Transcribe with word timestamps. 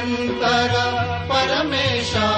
अन्तर 0.00 0.74
परमेशा 1.30 2.28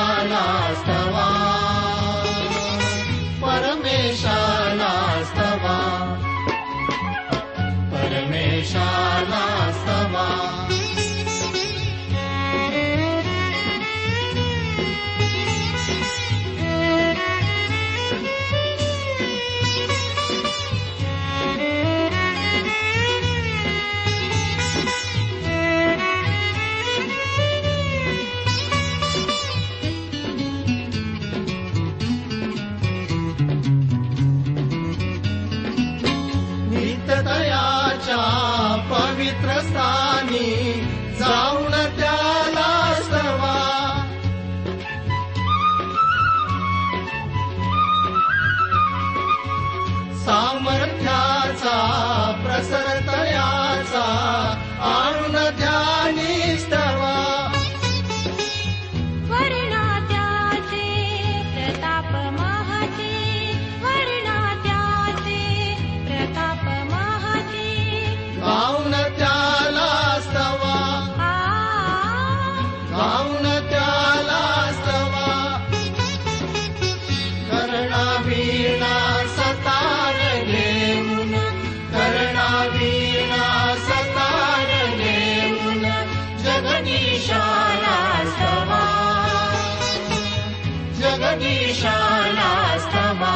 जगदीशाला 91.12 92.50
स्तवा 92.78 93.34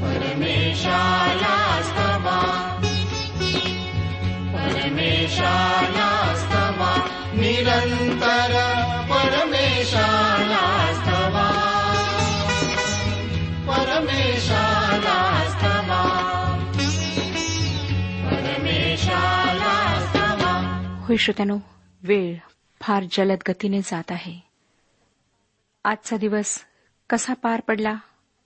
परमेशाला 0.00 1.56
निरन्तर 7.34 8.54
होय 21.06 21.16
श्रोत्यानो 21.16 21.56
वेळ 22.02 22.34
फार 22.80 23.02
जलद 23.12 23.38
गतीने 23.48 23.80
जात 23.80 24.12
आहे. 24.12 24.51
आजचा 25.84 26.16
दिवस 26.16 26.64
कसा 27.10 27.34
पार 27.34 27.60
पडला 27.60 27.94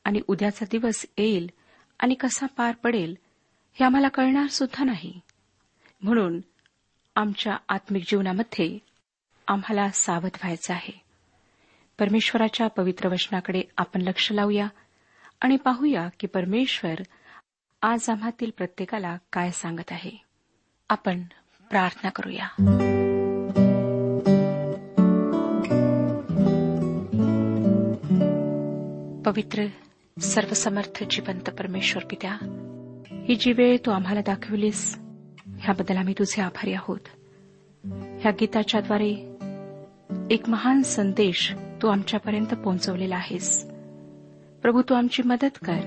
आणि 0.04 0.20
उद्याचा 0.28 0.64
दिवस 0.70 1.06
येईल 1.18 1.50
आणि 2.00 2.14
कसा 2.14 2.46
पार 2.46 2.74
पडेल 2.74 3.16
हे 3.72 3.84
आम्हाला 3.84 4.08
कळणार 4.08 4.46
सुद्धा 4.46 4.84
नाही. 4.84 5.20
म्हणून 6.02 6.40
आमच्या 7.16 7.56
आत्मिक 7.68 8.04
जीवनामध्ये 8.08 8.78
आम्हाला 9.48 9.90
सावध 9.90 10.30
व्हायचं 10.34 10.74
आहे. 10.74 11.00
परमेश्वराच्या 11.98 12.66
पवित्र 12.66 13.08
वचनाकडे 13.08 13.62
आपण 13.76 14.00
लक्ष 14.00 14.32
लावूया 14.32 14.68
आणि 15.40 15.56
पाहूया 15.56 16.08
की 16.20 16.26
परमेश्वर 16.26 16.94
आज 17.82 18.10
आम्हातील 18.10 18.50
प्रत्येकाला 18.56 19.16
काय 19.32 19.50
सांगत 19.50 19.92
आहे. 19.92 20.24
आपण 20.88 21.22
प्रार्थना 21.70 22.10
करूया. 22.10 22.48
पवित्र 29.36 29.66
सर्वसमर्थ 30.20 31.04
जिवंत 31.10 31.50
परमेश्वर 31.50 32.04
पित्या 32.10 32.36
ही 33.28 33.34
जी 33.34 33.52
वेळ 33.52 33.76
तू 33.86 33.90
आम्हाला 33.90 34.20
दाखवलीस. 34.20 34.98
ह्याबद्दल 35.46 35.96
आम्ही 35.96 36.14
तुझे 36.18 36.42
आभारी 36.42 36.72
आहोत. 36.72 36.98
ह्या 38.20 38.30
गीताच्याद्वारे 38.30 39.36
एक 40.30 40.48
महान 40.48 40.82
संदेश 40.82 41.54
तू 41.82 41.88
आमच्यापर्यंत 41.88 42.46
पोहोचवलेला 42.46 43.16
आहेस. 43.16 43.70
प्रभू 44.62 44.82
तू 44.82 44.94
आमची 44.94 45.22
मदत 45.22 45.58
कर 45.64 45.80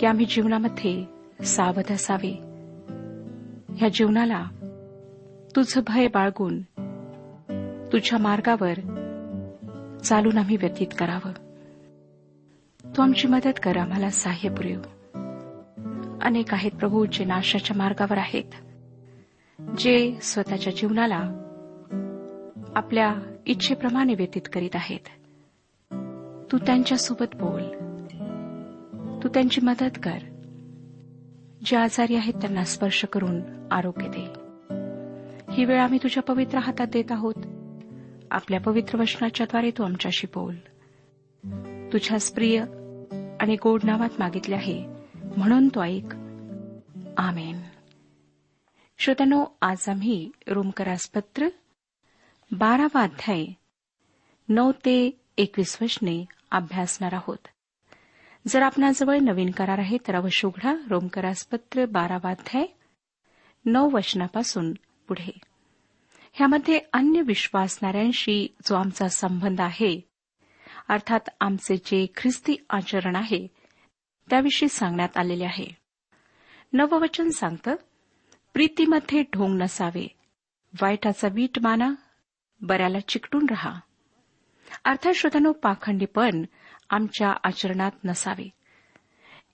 की 0.00 0.06
आम्ही 0.06 0.26
जीवनामध्ये 0.26 1.04
सावध 1.44 1.92
असावे. 1.92 2.32
ह्या 3.76 3.88
जीवनाला 3.88 4.44
तुझं 5.56 5.80
भय 5.86 6.06
बाळगून 6.06 6.62
तुझ्या 7.92 8.18
मार्गावर 8.18 8.74
चालून 10.04 10.38
आम्ही 10.38 10.56
व्यतीत 10.56 10.88
करावं. 10.98 11.51
तू 12.84 13.02
आमची 13.02 13.28
मदत 13.28 13.60
कर 13.62 13.76
आम्हाला 13.76 14.10
सहाय्य 14.10 14.54
पुरेव 14.54 14.80
अनेक 16.22 16.54
आहेत 16.54 16.70
प्रभू 16.70 17.04
जे 17.04 17.24
नाशाच्या 17.24 17.76
मार्गावर 17.76 18.18
आहेत 18.18 18.54
जे 19.78 20.16
स्वतःच्या 20.22 20.72
जीवनाला 20.72 21.48
आपल्या 22.76 23.14
इच्छेप्रमाणे 23.46 24.14
व्यतीत 24.14 24.42
करीत 24.52 24.70
आहेत. 24.74 24.98
तू 26.52 26.58
त्यांच्यासोबत 26.58 27.26
बोल. 27.34 27.62
तू 29.22 29.28
त्यांची 29.28 29.60
मदत 29.60 29.98
कर. 30.02 30.18
जे 31.64 31.76
आजारी 31.76 32.14
आहेत 32.14 32.34
त्यांना 32.34 32.64
स्पर्श 32.64 33.04
करून 33.04 33.40
आरोग्य 33.70 34.08
दे. 34.08 34.32
ही 35.52 35.64
वेळ 35.64 35.80
आम्ही 35.80 35.98
तुझ्या 36.02 36.22
पवित्र 36.22 36.58
हातात 36.58 36.86
देत 36.86 37.12
आहोत. 37.12 37.34
आपल्या 38.30 38.60
पवित्र 38.60 39.00
वचनाच्याद्वारे 39.00 39.70
तू 39.70 39.82
आमच्याशी 39.82 40.26
बोल. 40.34 40.54
तुझ्या 41.92 42.18
प्रिय 42.34 42.60
आणि 43.40 43.56
गोड 43.62 43.80
नावात 43.84 44.08
मागितले 44.18 44.54
आहे. 44.54 44.86
म्हणून 45.36 45.68
तो 45.68 45.82
ऐक. 45.82 46.14
आमेन. 47.16 47.62
श्रोत्यानो 48.98 49.44
आज 49.62 49.88
आम्ही 49.88 50.30
रोमकरासपत्र 50.48 51.48
बारावा 52.52 53.02
अध्याय 53.02 53.46
नऊ 54.48 54.72
ते 54.72 55.20
एकवीस 55.38 55.78
वचने 55.82 56.24
अभ्यासणार 56.50 57.14
आहोत. 57.14 57.38
जर 58.48 58.62
आपणाजवळ 58.62 59.18
नवीन 59.18 59.50
करार 59.50 59.78
आहे 59.78 59.98
तर 60.08 60.14
अवश्य 60.14 60.48
उघडा 60.48 60.74
रोमकरास 60.90 61.46
पत्र 61.46 61.84
बारावा 61.84 62.30
अध्याय 62.30 62.66
नऊ 63.64 63.90
वचनापासून 63.90 64.72
पुढे. 65.08 65.38
ह्यामध्ये 66.32 66.80
अन्य 66.92 67.22
विश्वासणाऱ्यांशी 67.22 68.56
जो 68.66 68.74
आमचा 68.74 69.08
संबंध 69.08 69.60
आहे 69.60 70.11
अर्थात 70.92 71.20
आमचे 71.40 71.76
जे 71.76 72.06
ख्रिस्ती 72.16 72.56
आचरण 72.70 73.16
आहे 73.16 73.46
त्याविषयी 74.30 74.68
सांगण्यात 74.68 75.16
आलेले 75.16 75.44
आहे. 75.44 75.66
नववचन 76.72 77.28
सांगतं 77.28 77.74
प्रीतीमध्ये 78.54 79.22
ढोंग 79.22 79.62
नसावे 79.62 80.08
वाईटाचा 80.82 81.28
वीट 81.28 81.58
माना 81.58 81.94
बऱ्याला 82.60 83.00
चिकटून 83.00 83.46
रहा. 83.50 83.80
अर्थात 84.84 85.12
श्रोतानो 85.12 85.52
पाखंडीपण 85.52 86.44
आमच्या 86.90 87.34
आचरणात 87.44 87.90
नसावे. 88.04 88.50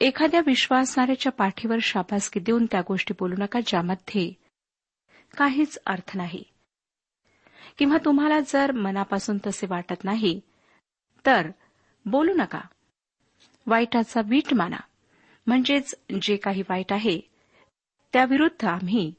एखाद्या 0.00 0.40
विश्वासणाऱ्याच्या 0.46 1.32
पाठीवर 1.32 1.76
शाबासकी 1.82 2.40
देऊन 2.40 2.66
त्या 2.70 2.80
गोष्टी 2.80 3.14
बोलू 3.18 3.34
नका 3.38 3.60
ज्यामध्ये 3.66 4.32
काहीच 5.36 5.78
अर्थ 5.86 6.16
नाही. 6.16 6.44
किंवा 7.78 7.96
तुम्हाला 8.04 8.40
जर 8.40 8.72
मनापासून 8.72 9.38
तसे 9.46 9.66
वाटत 9.70 10.04
नाही 10.04 10.40
तर 11.26 11.50
बोलू 12.06 12.32
नका. 12.34 12.60
वाईटाचा 13.66 14.20
वीट 14.24 14.54
माना. 14.54 14.76
म्हणजेच 15.46 15.94
जे 16.22 16.36
काही 16.36 16.62
वाईट 16.62 16.92
आहे 16.92 17.20
त्याविरुद्ध 18.12 18.64
आम्ही 18.64 19.14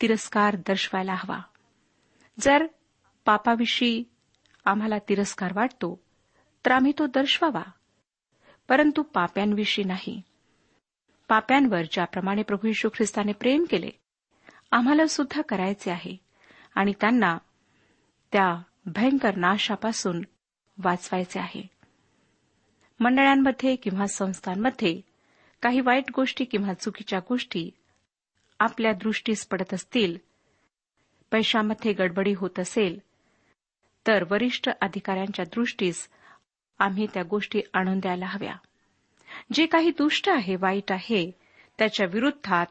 तिरस्कार 0.00 0.56
दर्शवायला 0.56 1.14
हवा. 1.14 1.40
जर 2.40 2.66
पापाविषयी 3.24 4.04
आम्हाला 4.64 4.98
तिरस्कार 4.98 5.52
वाटतो 5.54 6.02
तर 6.66 6.72
आम्ही 6.72 6.92
तो 6.98 7.06
दर्शवावा. 7.06 7.62
परंतु 8.68 9.02
पाप्यांविषयी 9.02 9.84
नाही. 9.84 10.22
पाप्यांवर 11.28 11.82
ज्याप्रमाणे 11.92 12.42
प्रभू 12.42 12.68
यशू 12.68 12.88
ख्रिस्ताने 12.88 13.32
प्रेम 13.32 13.64
केले 13.70 13.90
आम्हाला 14.70 15.06
सुद्धा 15.06 15.42
करायचे 15.42 15.90
आहे. 15.90 16.16
आणि 16.74 16.92
त्यांना 17.00 17.38
त्या 18.32 18.62
भयंकर 18.86 19.36
नाशापासून 19.36 20.22
वाचवायचे 20.84 21.40
आहे. 21.40 21.66
मंडळांमध्ये 23.00 23.76
किंवा 23.76 24.06
संस्थांमध्ये 24.06 25.00
काही 25.62 25.80
वाईट 25.80 26.04
गोष्टी 26.14 26.44
किंवा 26.44 26.74
चुकीच्या 26.74 27.18
गोष्टी 27.18 27.70
आपल्या 28.58 28.92
दृष्टीस 28.92 29.46
पडत 29.46 29.74
असतील 29.74 30.16
पैशामध्ये 31.30 31.92
गडबडी 31.92 32.32
होत 32.32 32.58
असेल 32.58 32.98
तर 34.06 34.24
वरिष्ठ 34.30 34.68
अधिकाऱ्यांच्या 34.80 35.44
दृष्टीस 35.44 36.08
आम्ही 36.78 37.06
त्या 37.14 37.22
गोष्टी 37.22 37.60
आणून 37.72 37.98
द्यायला 37.98 38.26
हव्या. 38.26 38.54
जे 39.52 39.66
काही 39.66 39.90
दुष्ट 39.90 40.28
आहे 40.28 40.56
वाईट 40.56 40.92
आहे 40.92 41.30
त्याच्या 41.78 42.06
विरुद्धात 42.06 42.66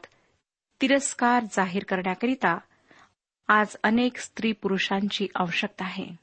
तिरस्कार 0.80 1.44
जाहीर 1.52 1.84
करण्याकरिता 1.84 2.58
आज 3.48 3.76
अनेक 3.82 4.16
स्त्री 4.16 4.52
पुरुषांची 4.52 5.28
आवश्यकता 5.34 5.84
आहे. 5.84 6.21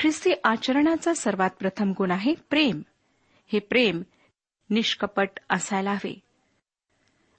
ख्रिस्ती 0.00 0.30
आचरणाचा 0.44 1.14
सर्वात 1.14 1.50
प्रथम 1.50 1.92
गुण 1.98 2.10
आहे 2.10 2.34
प्रेम. 2.50 2.82
हे 3.52 3.58
प्रेम 3.58 4.02
निष्कपट 4.70 5.28
असायला 5.50 5.92
हवे. 5.92 6.20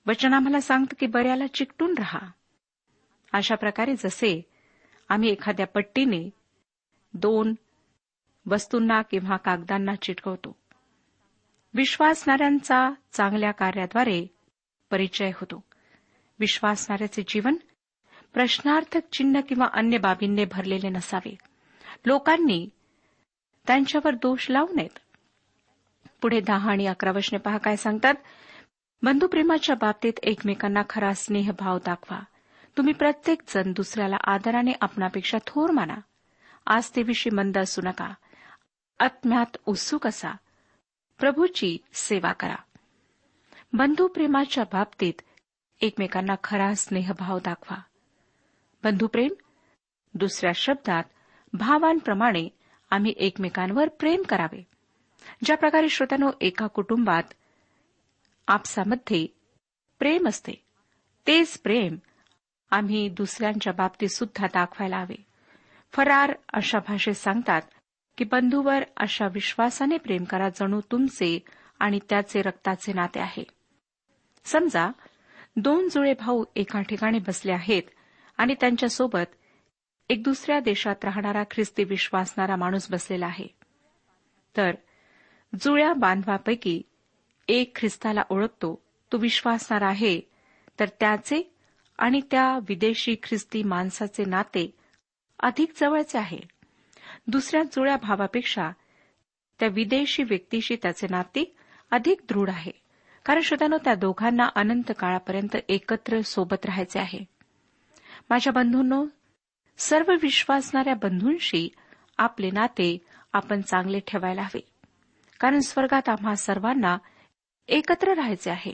वचन 0.08 0.34
आम्हाला 0.34 0.62
सांगतं 0.62 0.96
की 1.00 1.06
बऱ्याला 1.06 1.48
चिकटून 1.48 1.96
रहा. 1.98 2.32
अशा 3.34 3.56
प्रकारे 3.56 3.96
जसे 3.96 4.42
आम्ही 5.10 5.30
एखाद्या 5.30 5.68
पट्टीने 5.68 6.30
दोन 7.14 7.56
वस्तूंना 8.50 9.02
किंवा 9.02 9.38
कागदांना 9.38 9.96
चिटकवतो. 9.96 10.56
विश्वासणाऱ्यांचा 11.74 12.90
चांगल्या 13.12 13.52
कार्याद्वारे 13.52 14.28
परिचय 14.92 15.30
होतो. 15.30 15.64
विश्वासणाऱ्याचे 16.40 17.24
जीवन 17.28 17.56
प्रश्नार्थक 18.34 19.02
चिन्ह 19.12 19.40
किंवा 19.42 19.66
अन्य 19.74 19.98
बाबींनी 19.98 20.46
भरलेले 20.46 20.90
नसावे. 20.90 21.51
लोकांनी 22.06 22.70
त्यांच्यावर 23.68 24.16
दोष 24.16 24.50
लावू 24.50 24.74
नयेत. 24.76 25.00
पुढे 26.22 26.40
दहा 26.40 26.72
आणि 26.72 26.86
अकरा 26.86 27.12
वशने 27.12 27.40
पहा 27.40 27.58
काय 27.58 27.76
सांगतात. 27.76 28.14
बंधुप्रेमाच्या 29.02 29.76
बाबतीत 29.76 30.14
एकमेकांना 30.24 30.82
खरा 30.90 31.14
स्नेहभाव 31.14 31.78
दाखवा. 31.78 32.20
तुम्ही 32.78 32.94
प्रत्येक 32.94 33.42
जण 33.48 33.74
दुसऱ्याला 33.74 34.18
आदराने 34.24 34.72
आपणापेक्षा 34.82 35.38
थोर 35.48 35.72
माना. 35.72 35.96
आज 36.66 36.90
ते 36.96 37.04
विषयी 37.04 37.36
मंद 37.36 37.58
असू 37.58 37.82
नका. 37.82 38.14
आत्म्यात 39.00 39.58
उत्सुक 39.66 40.08
असा. 40.08 40.32
प्रभूची 41.20 41.78
सेवा 41.94 42.34
करा. 42.34 42.56
बंधुप्रेमाच्या 43.74 44.64
बाबतीत 44.64 45.22
एकमेकांना 45.82 46.36
खरा 46.44 46.74
स्नेहभाव 46.74 47.40
दाखवा. 47.40 47.78
बंधुप्रेम 48.84 49.34
दुसऱ्या 50.14 50.52
शब्दात 50.56 51.04
भावांप्रमाणे 51.54 52.50
आम्ही 52.90 53.14
एकमेकांवर 53.18 53.90
प्रेम 53.90 54.22
करावे. 54.22 54.68
ज्या 55.44 55.58
प्रकारे 55.58 55.90
श्रोत्यानो 55.90 56.32
एका 56.42 56.68
कुटुंबात 56.68 57.24
आपसामध्ये 58.48 59.28
प्रेम 60.00 60.28
असते 60.28 60.52
तेच 61.28 61.58
प्रेम 61.60 61.96
आम्ही 62.72 63.10
दुसऱ्यांच्या 63.10 63.74
बाबतीत 63.74 64.10
सुद्धा 64.10 64.48
दाखवायला 64.48 64.98
हवे. 64.98 65.26
फरार 65.94 66.34
अशा 66.54 66.80
भाषेत 66.88 67.14
सांगतात 67.14 67.62
की 68.18 68.24
बंधूवर 68.24 68.84
अशा 68.98 69.28
विश्वासाने 69.28 69.98
प्रेम 69.98 70.24
करा 70.24 70.50
जणू 70.50 70.82
तुमचे 70.92 71.40
आणि 71.80 72.00
त्याचे 72.10 72.42
रक्ताचे 72.42 72.94
नाते 72.94 73.20
आहे. 73.20 73.44
समजा 74.46 74.90
दोन 75.56 75.88
जुळे 75.90 76.14
भाऊ 76.14 76.44
एका 76.56 76.82
ठिकाणी 76.82 77.20
बसले 77.20 77.52
आहेत 77.52 77.84
आणि 78.38 78.56
त्यांच्यासोबत 78.60 79.36
एक 80.12 80.24
दुसऱ्या 80.24 80.60
देशात 80.60 80.96
राहणारा 81.04 81.44
ख्रिस्ती 81.52 81.84
विश्वासणारा 81.84 82.56
माणूस 82.56 82.92
बसलेला 82.92 83.26
आहे. 83.26 83.48
तर 84.58 84.72
जुळ्या 85.62 85.94
बांधवापैकी 85.94 86.82
एक 87.48 87.78
ख्रिस्ताला 87.78 88.24
ओळखतो 88.30 88.82
तो 89.12 89.18
विश्वासणारा 89.18 89.88
आहे. 89.88 90.22
तर 90.80 90.86
त्याचे 91.00 91.56
आणि 91.98 92.22
त्या 92.32 92.60
विदेशी 92.70 93.16
ख्रिस्ती 93.24 93.64
माणसाचे 93.64 94.26
नाते 94.26 94.76
अधिक 95.40 95.72
जवळचे 95.82 96.18
आहे. 96.18 96.40
दुसऱ्या 97.28 97.64
जुळ्या 97.64 97.98
भावापेक्षा 97.98 98.70
त्या 99.60 99.70
विदेशी 99.70 100.24
व्यक्तीशी 100.24 100.76
त्याचे 100.76 101.08
नाते 101.10 101.56
अधिक 101.92 102.20
दृढ 102.30 102.50
आहे. 102.50 102.72
कारण 103.26 103.42
श्रोत्यानो 103.42 103.78
त्या 103.78 103.96
दोघांना 103.96 104.50
अनंत 104.56 104.92
काळापर्यंत 105.00 105.58
एकत्र 105.70 106.22
सोबत 106.22 106.66
राहायचे 106.66 107.00
आहे. 107.00 107.20
माझ्या 108.30 108.54
बंधूंनो 108.54 109.06
सर्व 109.78 110.14
विश्वासणाऱ्या 110.22 110.94
बंधूंशी 110.94 111.70
आपले 112.18 112.52
नाते 112.52 112.98
आपण 113.34 113.62
चांगले 113.62 114.00
ठेवायला 114.00 114.42
हवे. 114.42 114.70
कारण 115.40 115.60
स्वर्गात 115.60 116.10
आम्हा 116.10 116.36
सर्वांना 116.36 116.98
एकत्र 117.68 118.14
राहायचे 118.14 118.52
आहे. 118.52 118.74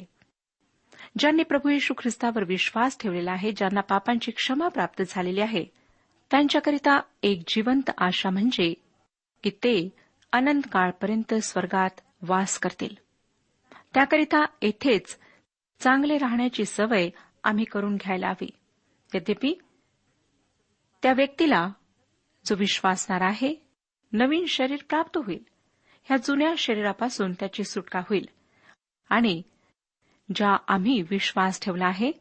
ज्यांनी 1.19 1.43
प्रभू 1.43 1.69
येशू 1.69 1.93
ख्रिस्तावर 1.97 2.43
विश्वास 2.43 2.97
ठेवलेला 2.99 3.31
आहे 3.31 3.51
ज्यांना 3.51 3.81
पापांची 3.81 4.31
क्षमा 4.31 4.67
प्राप्त 4.67 5.03
झालेली 5.09 5.41
आहे 5.41 5.65
त्यांच्याकरिता 6.31 6.99
एक 7.23 7.41
जिवंत 7.47 7.89
आशा 7.97 8.29
म्हणजे 8.29 8.73
की 9.43 9.49
ते 9.49 9.89
अनंत 10.31 10.61
काळपर्यंत 10.71 11.33
स्वर्गात 11.33 11.89
वास 12.21 12.59
करतील. 12.59 12.95
त्याकरिता 13.93 14.45
येथेच 14.61 15.17
चांगले 15.79 16.17
राहण्याची 16.17 16.65
सवय 16.65 17.09
आम्ही 17.43 17.65
करून 17.65 17.95
घ्यायला 17.95 18.29
हवी. 18.29 18.49
यद्यपि 19.13 19.53
त्या 21.03 21.13
व्यक्तीला 21.13 21.69
जो 22.45 22.55
विश्वासणार 22.55 23.21
आहे 23.21 23.55
नवीन 24.11 24.45
शरीर 24.45 24.83
प्राप्त 24.89 25.17
होईल. 25.17 25.43
ह्या 26.03 26.17
जुन्या 26.17 26.53
शरीरापासून 26.57 27.33
त्याची 27.33 27.63
सुटका 27.63 27.99
होईल. 27.99 28.29
आणि 29.09 29.41
ज्या 30.35 30.57
आम्ही 30.67 31.01
विश्वास 31.01 31.61
ठेवला 31.61 31.85
आहे 31.85 32.11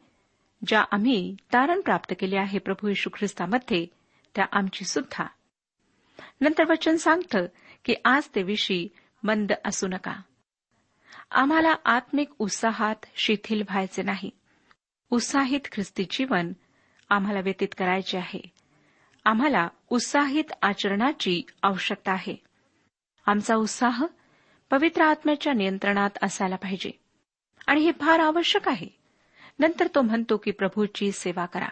ज्या 0.67 0.83
आम्ही 0.91 1.35
तारण 1.53 1.81
प्राप्त 1.81 2.13
केले 2.19 2.37
आहे 2.37 2.59
प्रभू 2.59 2.87
यशू 2.87 3.09
ख्रिस्तामध्ये 3.13 3.85
त्या 4.35 4.45
आमची 4.51 4.85
सुद्धा 4.85 5.25
नंतर 6.41 6.71
वचन 6.71 6.95
सांगतं 6.95 7.45
की 7.85 7.95
आज 8.05 8.29
ते 8.35 8.43
विषयी 8.43 8.87
मंद 9.23 9.51
असू 9.65 9.87
नका. 9.87 10.21
आम्हाला 11.31 11.75
आत्मिक 11.85 12.29
उत्साहात 12.39 12.95
शिथिल 13.15 13.61
व्हायचे 13.61 14.03
नाही. 14.03 14.29
उत्साहित 15.09 15.59
ख्रिस्ती 15.71 16.05
जीवन 16.11 16.53
आम्हाला 17.09 17.39
व्यतीत 17.39 17.67
करायचे 17.77 18.17
आहे. 18.17 18.56
आम्हाला 19.27 19.67
उत्साहित 19.89 20.43
आचरणाची 20.61 21.43
आवश्यकता 21.63 22.11
आहे. 22.11 22.35
आमचा 23.25 23.55
उत्साह 23.55 24.05
पवित्र 24.71 25.01
आत्म्याच्या 25.01 25.53
नियंत्रणात 25.53 26.09
असायला 26.21 26.55
पाहिजे. 26.55 26.91
आणि 27.67 27.81
हे 27.81 27.91
फार 27.91 28.19
आवश्यक 28.19 28.67
आहे. 28.67 28.87
नंतर 29.59 29.87
तो 29.95 30.01
म्हणतो 30.01 30.37
की 30.37 30.51
प्रभूची 30.51 31.11
सेवा 31.11 31.45
करा. 31.45 31.67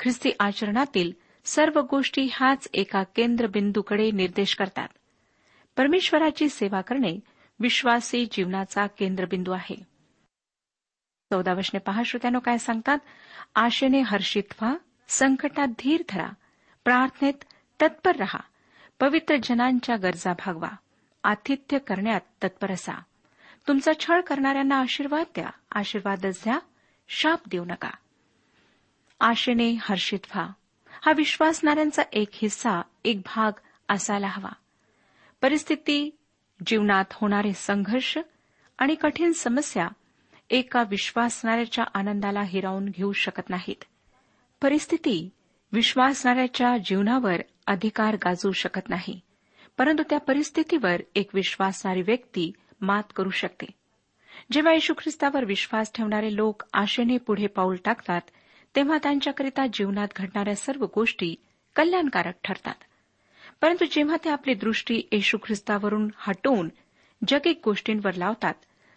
ख्रिस्ती 0.00 0.30
आचरणातील 0.40 1.12
सर्व 1.44 1.80
गोष्टी 1.80 2.28
ह्याच 2.32 2.68
एका 2.74 3.02
केंद्रबिंदूकडे 3.02 4.10
निर्देश 4.10 4.54
करतात. 4.54 4.88
परमेश्वराची 5.76 6.48
सेवा 6.48 6.80
करणे 6.80 7.20
विश्वासी 7.60 8.26
जीवनाचा 8.32 8.86
केंद्रबिंदू 8.86 9.52
आहे. 9.52 9.76
चौदा 11.32 11.52
वशने 11.52 11.78
पहा 11.78 12.02
श्रोत्यानो 12.02 12.38
काय 12.38 12.58
सांगतात? 12.58 12.98
आशेने 13.54 14.00
हर्षित 14.00 14.44
व्हा 14.60 14.74
संकटात 15.08 15.68
धीर 15.68 16.02
धरा. 16.08 16.28
प्रार्थनेत 16.84 17.34
तत्पर 17.82 18.16
रहा. 18.16 18.38
पवित्र 19.00 19.36
जनांच्या 19.42 19.96
गरजा 19.96 20.32
भागवा. 20.32 20.68
आतिथ्य 21.24 21.78
करण्यात 21.78 22.20
तत्पर 22.44 22.70
असा. 22.70 22.92
तुमचा 23.68 23.92
छळ 24.00 24.20
करणाऱ्यांना 24.20 24.80
आशीर्वाद 24.80 25.26
द्या. 25.34 25.50
आशीर्वादच 25.72 26.40
द्या. 26.44 26.58
शाप 27.08 27.40
देऊ 27.48 27.64
नका. 27.64 27.90
आशेने 29.20 29.76
हर्षित 29.80 30.18
व्हा. 30.34 30.48
हा 31.06 31.12
विश्वासणाऱ्यांचा 31.16 32.02
एक 32.12 32.28
हिस्सा 32.32 32.82
एक 33.04 33.16
भाग 33.18 33.52
असायला 33.88 34.28
हवा. 34.28 34.52
परिस्थिती 35.42 36.18
जीवनात 36.66 37.04
होणारे 37.12 37.52
संघर्ष 37.52 38.18
आणि 38.78 38.94
कठीण 38.94 39.32
समस्या 39.32 39.88
एका 40.50 40.82
विश्वासणाऱ्याच्या 40.82 41.84
आनंदाला 41.94 42.42
हिरावून 42.42 42.86
घेऊ 42.86 43.12
शकत 43.12 43.50
नाहीत. 43.50 43.84
परिस्थिती 44.62 45.30
विश्वासणाऱ्याच्या 45.72 46.76
जीवनावर 46.78 47.40
अधिकार 47.66 48.14
गाजवू 48.14 48.52
शकत 48.52 48.88
नाही 48.88 49.20
परंतु 49.78 50.02
त्या 50.10 50.18
परिस्थितीवर 50.18 51.00
एक 51.14 51.30
विश्वासणारी 51.34 52.02
व्यक्ती 52.02 52.52
मात 52.80 53.02
करू 53.16 53.30
शकते. 53.30 53.66
जेव्हा 54.52 54.72
येशू 54.72 54.94
ख्रिस्तावर 54.98 55.44
विश्वास 55.44 55.92
ठेवणारे 55.94 56.36
लोक 56.36 56.62
आशेने 56.72 57.16
पुढे 57.16 57.46
पाऊल 57.46 57.76
टाकतात 57.84 58.20
तेव्हा 58.76 58.98
त्यांच्याकरिता 59.02 59.66
जीवनात 59.72 60.08
घडणाऱ्या 60.16 60.56
सर्व 60.56 60.86
गोष्टी 60.94 61.34
कल्याणकारक 61.76 62.34
ठरतात. 62.44 62.74
परंतु 63.60 63.84
जेव्हा 63.84 64.16
ते 64.24 64.30
आपली 64.30 64.54
दृष्टी 64.54 65.02
येशू 65.12 65.38
ख्रिस्तावरून 65.44 66.08
हटवून 66.16 66.68
जगिक 67.28 67.60
गोष्टींवर 67.64 68.14
लावतात 68.14 68.54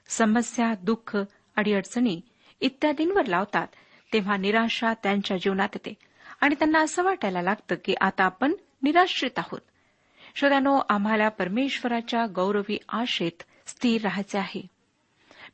समस्या 0.07 0.73
दुःख 0.83 1.17
अडीअडचणी 1.55 2.21
इत्यादींवर 2.61 3.25
लावतात 3.25 3.67
तेव्हा 4.13 4.37
निराशा 4.37 4.93
त्यांच्या 4.93 5.37
जीवनात 5.37 5.69
येते. 5.73 5.93
आणि 6.43 6.55
त्यांना 6.55 6.79
असं 6.79 7.03
वाटायला 7.03 7.41
लागतं 7.41 7.75
की 7.85 7.93
आता 8.01 8.23
आपण 8.23 8.53
निराश्रित 8.83 9.39
आहोत. 9.39 9.59
श्रोत्यानो 10.35 10.79
आम्हाला 10.89 11.29
परमेश्वराच्या 11.29 12.25
गौरवी 12.25 12.77
आशेत 12.89 13.43
स्थिर 13.67 14.01
राहायचे 14.01 14.37
आहे. 14.37 14.67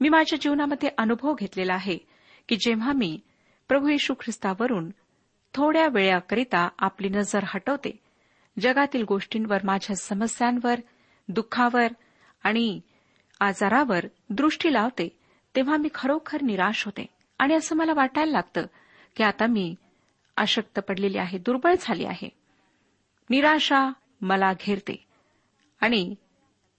मी 0.01 0.09
माझ्या 0.09 0.39
जीवनामध्ये 0.41 0.89
अनुभव 0.97 1.33
घेतलेला 1.33 1.73
आहे 1.73 1.97
की 2.47 2.55
जेव्हा 2.55 2.91
मी 2.91 3.19
प्रभू 3.67 3.87
येशू 3.87 4.13
ख्रिस्तावरून 4.13 4.89
थोड्या 5.53 5.87
वेळाकरिता 5.87 6.69
आपली 6.79 7.09
नजर 7.09 7.39
हटवते 7.43 7.99
जगातील 8.59 9.03
गोष्टींवर 9.03 9.57
माझ्या 9.63 9.95
समस्यांवर 9.95 10.79
दुःखावर 11.27 11.87
आणि 12.43 12.79
आजारावर 13.39 14.05
दृष्टी 14.29 14.73
लावते 14.73 15.17
तेव्हा 15.55 15.77
मी 15.77 15.89
खरोखर 15.93 16.41
निराश 16.41 16.85
होते. 16.85 17.05
आणि 17.39 17.53
असं 17.53 17.75
मला 17.75 17.93
वाटायला 17.95 18.31
लागतं 18.31 18.65
की 19.15 19.23
आता 19.23 19.45
मी 19.45 19.75
अशक्त 20.39 20.79
पडलेली 20.79 21.17
आहे 21.17 21.37
दुर्बळ 21.37 21.73
झाली 21.81 22.05
आहे. 22.05 22.29
निराशा 23.29 23.91
मला 24.21 24.53
घेरते. 24.53 25.05
आणि 25.81 26.15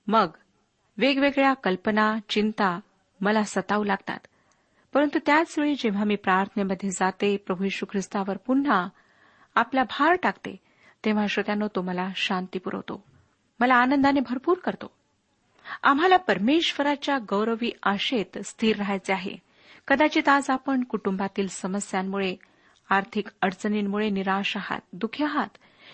मग 0.06 0.28
वेगवेगळ्या 0.96 1.54
कल्पना 1.54 2.18
चिंता 2.28 2.80
मला 3.20 3.42
सतावू 3.42 3.84
लागतात. 3.84 4.18
परंतु 4.94 5.18
त्याचवेळी 5.26 5.74
जेव्हा 5.74 6.04
मी 6.04 6.16
प्रार्थनेमध्ये 6.16 6.90
जाते 6.90 7.36
प्रभू 7.36 7.64
यशू 7.64 7.86
ख्रिस्तावर 7.90 8.36
पुन्हा 8.36 8.88
आपला 9.54 9.82
भार 9.82 10.14
टाकते 10.22 10.56
तेव्हा 11.04 11.26
श्रोत्यानो 11.26 11.68
तो 11.68 11.82
मला 11.82 12.08
शांती 12.16 12.58
पुरवतो. 12.58 13.04
मला 13.60 13.74
आनंदाने 13.74 14.20
भरपूर 14.20 14.58
करतो. 14.58 14.90
आम्हाला 15.82 16.16
परमेश्वराच्या 16.16 17.18
गौरवी 17.18 17.72
आशेत 17.82 18.38
स्थिर 18.38 18.76
राहायचे 18.76 19.12
आहे. 19.12 19.36
कदाचित 19.88 20.28
आज 20.28 20.50
आपण 20.50 20.84
कुटुंबातील 20.84 21.48
समस्यांमुळे 21.48 22.36
आर्थिक 22.90 23.26
अडचणींमुळे 23.42 24.10
निराश 24.10 24.56
आहात 24.56 24.80
दुःखी 24.92 25.24
आहात 25.24 25.48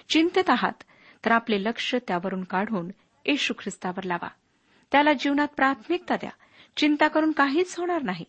चिंतित 0.08 0.50
आहात 0.50 0.82
तर 1.24 1.32
आपले 1.32 1.62
लक्ष 1.62 1.94
त्यावरून 1.94 2.44
काढून 2.44 2.90
येशू 3.24 3.54
ख्रिस्तावर 3.58 4.02
लावा. 4.02 4.28
त्याला 4.92 5.12
जीवनात 5.12 5.48
प्राथमिकता 5.48 6.16
द्या. 6.16 6.30
चिंता 6.76 7.08
करून 7.08 7.32
काहीच 7.32 7.78
होणार 7.78 8.02
नाही. 8.02 8.24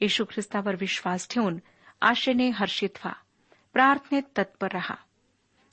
येशू 0.00 0.24
ख्रिस्तावर 0.24 0.74
विश्वास 0.80 1.28
ठेवून 1.28 1.56
आशेने 2.00 2.50
हर्षित 2.50 2.88
व्हा. 2.94 3.12
प्रार्थनेत 3.72 4.22
तत्पर 4.38 4.68
रहा. 4.72 4.94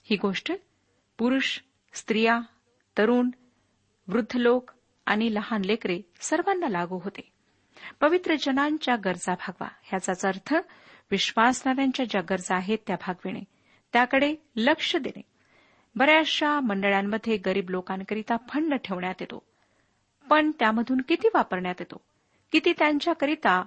ही 0.03 0.17
गोष्ट 0.17 0.51
पुरुष 1.17 1.59
स्त्रिया 1.93 2.39
तरुण 2.97 3.29
वृद्ध 4.07 4.37
लोक 4.37 4.71
आणि 5.05 5.33
लहान 5.33 5.61
लेकरे 5.61 6.01
सर्वांना 6.19 6.67
लागू 6.69 6.99
होते. 7.03 7.31
पवित्र 7.99 8.35
जनांच्या 8.41 8.95
गरजा 8.95 9.33
भागवा. 9.33 9.67
ह्याचाच 9.83 10.25
अर्थ 10.25 10.55
विश्वासणाऱ्यांच्या 11.13 12.05
ज्या 12.09 12.21
गरजा 12.21 12.55
आहेत 12.55 12.77
त्या 12.87 12.95
भागविणे 12.95 13.39
त्याकडे 13.93 14.35
लक्ष 14.55 14.95
देणे. 14.95 15.21
बऱ्याचशा 15.95 16.59
मंडळांमध्ये 16.59 17.37
गरीब 17.37 17.69
लोकांकरिता 17.69 18.37
फंड 18.49 18.73
ठेवण्यात 18.75 19.13
येतो 19.21 19.43
पण 20.29 20.51
त्यामधून 20.59 21.01
किती 21.07 21.27
वापरण्यात 21.33 21.75
येतो? 21.79 22.01
किती 22.51 22.73
त्यांच्याकरिता 22.79 23.65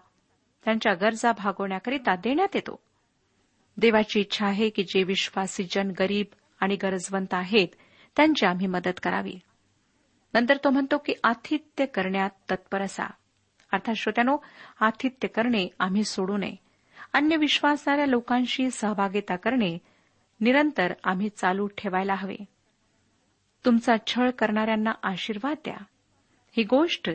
त्यांच्या 0.65 0.95
गरजा 0.95 1.33
भागवण्याकरिता 1.33 2.17
देण्यात 2.17 2.49
येतो? 2.55 2.81
देवाची 3.77 4.21
इच्छा 4.21 4.47
आहे 4.47 4.71
की 4.71 4.85
जे 4.85 5.03
विश्वासी 5.03 5.67
जन 5.71 5.91
गरीब 5.99 6.27
आणि 6.61 6.77
गरजवंत 6.77 7.35
आहेत 7.35 7.69
त्यांची 8.17 8.47
आम्ही 8.47 8.67
मदत 8.67 9.01
करावी. 9.03 9.35
नंतर 10.35 10.57
तो 10.57 10.71
म्हणतो 10.71 10.99
की 10.99 11.13
आतिथ्य 11.25 11.87
करण्यात 11.87 12.31
तत्पर 12.51 12.83
असा. 12.83 13.05
अर्थात 13.73 13.95
श्रोत्यानो 13.95 14.37
आतिथ्य 14.81 15.29
करणे 15.29 15.69
आम्ही 15.79 16.05
सोडू 16.05 16.37
नये. 16.37 16.66
अन्य 17.13 17.37
विश्वासणाऱ्या 17.37 18.07
लोकांशी 18.07 18.71
सहभागिता 18.71 19.37
करणे 19.37 19.79
निरंतर 20.41 20.93
आम्ही 21.05 21.29
चालू 21.29 21.67
ठेवायला 21.67 22.15
हवे. 22.15 22.37
तुमचा 23.65 23.97
छळ 24.07 24.31
करणाऱ्यांना 24.31 24.93
आशीर्वाद 25.03 25.57
द्या. 25.65 25.77
ही 26.57 26.65
गोष्ट 26.65 27.11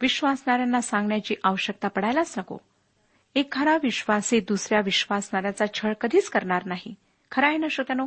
विश्वासणाऱ्यांना 0.00 0.80
सांगण्याची 0.80 1.34
आवश्यकता 1.44 1.88
पडायलाच 1.88 2.38
नको. 2.38 2.58
एक 3.34 3.52
खरा 3.52 3.78
विश्वासी 3.82 4.40
दुसऱ्या 4.40 4.80
विश्वासणाऱ्याचा 4.80 5.64
छळ 5.74 5.92
कधीच 5.92 6.28
करणार 6.28 6.66
नाही. 6.66 6.94
खरा 7.30 7.46
आहे 7.46 7.56
ना 7.56 7.66
श्रोत्यानो? 7.70 8.06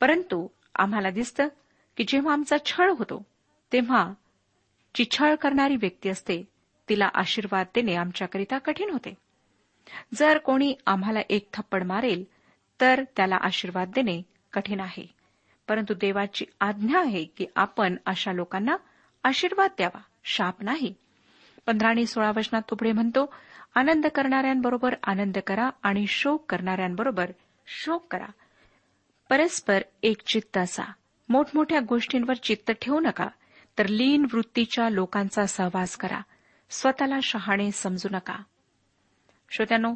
परंतु 0.00 0.48
आम्हाला 0.74 1.10
दिसतं 1.10 1.48
की 1.96 2.04
जेव्हा 2.08 2.32
आमचा 2.32 2.56
छळ 2.66 2.90
होतो 2.90 3.26
तेव्हा 3.72 4.12
जी 4.94 5.04
छळ 5.10 5.34
करणारी 5.34 5.76
व्यक्ती 5.76 6.08
असते 6.08 6.48
तिला 6.88 7.08
आशीर्वाद 7.14 7.66
देणे 7.74 7.94
आमच्याकरिता 7.94 8.58
कठीण 8.58 8.90
होते. 8.90 9.14
जर 10.14 10.38
कोणी 10.38 10.74
आम्हाला 10.86 11.20
एक 11.28 11.48
थप्पड 11.52 11.84
मारेल 11.84 12.24
तर 12.80 13.02
त्याला 13.16 13.36
आशीर्वाद 13.40 13.88
देणे 13.88 14.22
कठीण 14.52 14.80
आहे. 14.80 15.06
परंतु 15.68 15.94
देवाची 15.94 16.44
आज्ञा 16.60 17.00
आहे 17.00 17.24
की 17.24 17.46
आपण 17.56 17.96
अशा 18.06 18.32
लोकांना 18.32 18.76
आशीर्वाद 19.24 19.70
द्यावा 19.70 20.00
शाप 20.24 20.62
नाही. 20.62 20.94
पंधरा 21.66 21.88
आणि 21.88 22.06
सोळा 22.06 22.32
वचनात 22.36 22.62
तो 22.70 22.74
पुढे 22.74 22.92
म्हणतो 22.92 23.34
आनंद 23.74 24.06
करणाऱ्यांबरोबर 24.06 24.94
आनंद 25.04 25.38
करा 25.38 25.70
आणि 25.82 26.06
शोक 26.06 26.50
करणाऱ्यांबरोबर 26.50 27.30
शोक 27.66 28.06
करा. 28.10 28.26
परस्पर 29.30 29.82
एक 30.02 30.22
चित्त 30.22 30.58
असा. 30.58 30.82
मोठमोठ्या 31.28 31.80
गोष्टींवर 31.80 32.34
चित्त 32.34 32.70
ठेवू 32.82 33.00
नका 33.00 33.28
तर 33.78 33.86
लीन 33.86 34.26
वृत्तीच्या 34.32 34.88
लोकांचा 34.88 35.46
सहवास 35.46 35.96
करा. 35.96 36.20
स्वतःला 36.70 37.18
शहाणे 37.22 37.70
समजू 37.70 38.08
नका. 38.12 38.36
श्रोत्यानो 39.50 39.94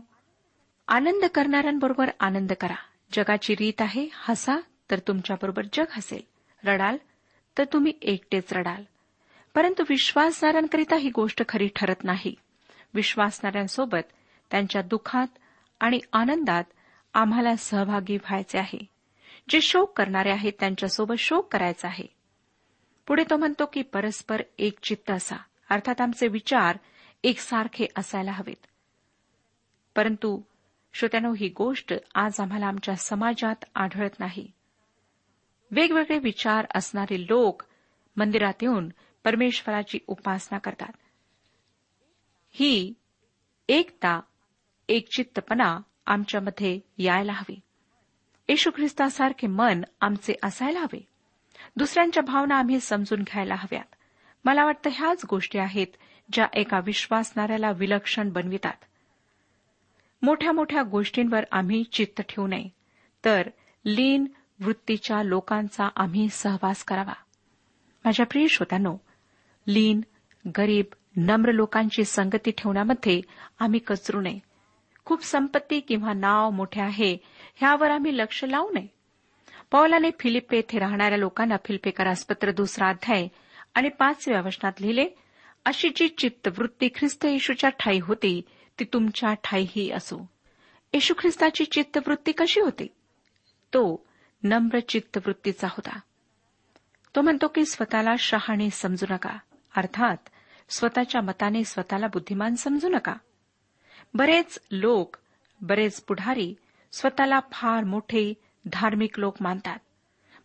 आनंद 0.88 1.24
करणाऱ्यांबरोबर 1.24 2.10
आनंद 2.20 2.52
करा. 2.52 2.74
जगाची 3.12 3.54
रीत 3.54 3.80
आहे 3.80 4.08
हसा 4.12 4.56
तर 4.90 4.98
तुमच्याबरोबर 4.98 5.62
जग 5.72 5.84
हसेल. 5.90 6.22
रडाल 6.64 6.96
तर 7.58 7.64
तुम्ही 7.64 7.92
एकटेच 8.02 8.52
रडाल. 8.52 8.82
परंतु 9.54 9.82
विश्वासणाऱ्यांकरिता 9.90 10.96
ही 10.96 11.10
गोष्ट 11.10 11.42
खरी 11.48 11.68
ठरत 11.76 12.04
नाही. 12.04 12.34
विश्वासणाऱ्यांसोबत 12.94 14.04
त्यांच्या 14.50 14.82
दुःखात 14.82 15.26
आणि 15.80 16.00
आनंदात 16.12 16.64
आम्हाला 17.14 17.56
सहभागी 17.56 18.16
व्हायचे 18.16 18.58
आहे. 18.58 18.88
जे 19.48 19.60
शोक 19.60 19.98
करणारे 19.98 20.30
आहेत 20.30 20.52
त्यांच्यासोबत 20.60 21.14
शोक 21.18 21.52
करायचा 21.52 21.88
आहे. 21.88 22.06
पुढे 23.06 23.24
तो 23.30 23.36
म्हणतो 23.36 23.66
की 23.66 23.82
परस्पर 23.82 24.42
एक 24.58 24.78
चित्त 24.82 25.10
असा. 25.10 25.36
अर्थात 25.70 26.00
आमचे 26.00 26.28
विचार 26.28 26.78
एकसारखे 27.24 27.86
असायला 27.96 28.32
हवेत. 28.32 28.66
परंतु 29.96 30.40
श्रोत्यानो 30.92 31.32
ही 31.32 31.48
गोष्ट 31.48 31.94
आज 32.14 32.40
आम्हाला 32.40 32.66
आमच्या 32.66 32.96
समाजात 32.96 33.64
आढळत 33.74 34.10
नाही. 34.18 34.50
वेगवेगळे 35.70 36.18
विचार 36.18 36.66
असणारे 36.74 37.22
लोक 37.22 37.62
मंदिरात 38.16 38.52
येऊन 38.62 38.88
परमेश्वराची 39.24 39.98
उपासना 40.06 40.58
करतात. 40.58 40.92
ही 42.50 42.94
एकता 43.68 44.20
एकचित्तपणा 44.88 45.80
आमच्यामध्ये 46.06 46.80
यायला 46.98 47.32
हवी. 47.32 47.60
येशू 48.48 48.70
ख्रिस्तासारखे 48.70 49.46
मन 49.46 49.82
आमचे 50.00 50.34
असायला 50.42 50.80
हवे. 50.80 51.06
दुसऱ्यांच्या 51.76 52.22
भावना 52.22 52.56
आम्ही 52.56 52.80
समजून 52.80 53.22
घ्यायला 53.22 53.54
हव्यात. 53.54 53.94
मला 54.44 54.64
वाटतं 54.64 54.90
ह्याच 54.92 55.24
गोष्टी 55.30 55.58
आहेत 55.58 55.86
ज्या 56.32 56.46
एका 56.52 56.80
विश्वासणाऱ्याला 56.84 57.70
विलक्षण 57.70 58.28
बनवितात. 58.28 58.84
मोठ्या 60.24 60.52
मोठ्या 60.52 60.82
गोष्टींवर 60.82 61.44
आम्ही 61.52 61.84
चित्त 61.84 62.20
ठेवू 62.20 62.46
नये. 62.46 62.68
तर 63.24 63.48
लीन 63.84 64.26
वृत्तीच्या 64.60 65.22
लोकांचा 65.22 65.88
आम्ही 65.96 66.28
सहवास 66.28 66.84
करावा. 66.84 67.12
माझ्या 68.04 68.26
प्रिय 68.26 68.46
श्रोत्यानो 68.48 68.96
लीन 69.66 70.00
गरीब 70.58 70.84
नम्र 71.16 71.52
लोकांची 71.52 72.04
संगती 72.04 72.50
ठेवण्यामध्ये 72.50 73.20
आम्ही 73.58 73.80
कचरू 73.80 74.20
नये. 74.20 74.38
खूप 75.04 75.22
संपत्ती 75.22 75.80
किंवा 75.80 76.12
नाव 76.12 76.50
मोठे 76.50 76.80
आहे 76.80 77.18
ह्यावर 77.54 77.90
आम्ही 77.90 78.16
लक्ष 78.16 78.44
लावू 78.44 78.70
नये. 78.70 78.86
पौलाने 79.70 80.10
फिलिप्पे 80.20 80.56
येथे 80.56 80.78
राहणाऱ्या 80.78 81.18
लोकांना 81.18 81.56
फिल्पेकरास 81.64 82.24
पत्र 82.26 82.50
दुसरा 82.50 82.88
अध्याय 82.88 83.28
आणि 83.74 83.88
पाचव्या 83.88 84.40
वचनात 84.40 84.72
लिहिले 84.80 85.06
अशी 85.64 85.88
जी 85.96 86.08
चित्तवृत्ती 86.08 86.88
ख्रिस्त 86.94 87.24
येशूच्या 87.24 87.70
ठाई 87.70 88.00
होती 88.00 88.42
ती 88.78 88.84
तुमच्या 88.84 89.34
ठाईही 89.34 89.90
असो. 89.90 90.30
येशू 90.92 91.14
ख्रिस्ताची 91.18 91.64
चित्तवृत्ती 91.64 92.32
कशी 92.32 92.60
होती? 92.60 92.86
तो 93.74 94.06
नम्र 94.42 94.78
चित्तवृत्तीचा 94.78 95.66
होता. 95.66 96.00
तो 97.16 97.20
म्हणतो 97.20 97.48
की 97.48 97.64
स्वतःला 97.64 98.14
शहाणे 98.18 98.70
समजू 98.70 99.06
नका. 99.10 99.38
अर्थात 99.76 100.16
स्वतःच्या 100.68 101.20
मताने 101.20 101.64
स्वतःला 101.64 102.06
बुद्धिमान 102.06 102.54
समजू 102.54 102.88
नका. 102.88 103.14
बरेच 104.14 104.58
लोक 104.70 105.16
बरेच 105.60 106.02
पुढारी 106.02 106.54
स्वतःला 106.92 107.40
फार 107.52 107.84
मोठे 107.84 108.34
धार्मिक 108.72 109.18
लोक 109.18 109.36
मानतात. 109.40 109.78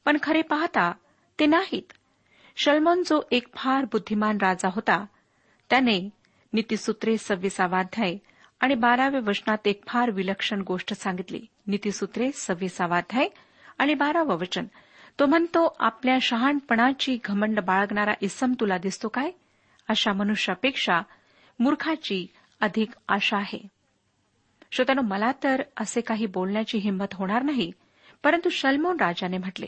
पण 0.06 0.18
खरे 0.24 0.42
पाहता 0.42 0.92
ते 1.40 1.46
नाहीत. 1.46 1.94
शलमोन 2.58 3.04
जो 3.04 3.22
एक 3.32 3.56
फार 3.56 3.86
बुद्धिमान 3.86 4.38
राजा 4.38 4.70
होता 4.70 5.06
त्याने 5.70 6.10
नीतीसूत्रे 6.54 7.18
सव्वीसावाध्याय 7.18 8.18
आणि 8.60 8.76
बाराव्या 8.76 9.20
वचनात 9.28 9.58
एक 9.66 9.82
फार 9.88 10.12
विलक्षण 10.12 10.62
गोष्ट 10.62 10.94
सांगितली. 10.94 11.46
नीतीसूत्रे 11.68 12.32
सव्वीसावाध्याय 12.32 13.28
आणि 13.78 13.94
बारावं 13.94 14.36
वचन. 14.36 14.66
तो 15.20 15.26
म्हणतो 15.26 15.76
आपल्या 15.80 16.18
शहाणपणाची 16.22 17.18
घमंड 17.24 17.60
बाळगणारा 17.60 18.14
इसम 18.22 18.54
तुला 18.60 18.78
दिसतो 18.78 19.08
काय? 19.08 19.32
अशा 19.88 20.14
मनुष्यापेक्षा 20.14 21.02
मूर्खाची 21.60 22.28
अधिक 22.62 22.90
आशा 23.08 23.38
आहे. 23.38 23.68
श्रोत्यानो 24.72 25.02
मला 25.02 25.32
तर 25.44 25.62
असे 25.78 26.02
काही 26.02 26.26
बोलण्याची 26.26 26.78
हिंमत 26.78 27.14
होणार 27.14 27.42
नाही 27.44 27.72
परंतु 28.24 28.50
शल्मोन 28.50 28.98
राजाने 29.00 29.38
म्हटले 29.38 29.68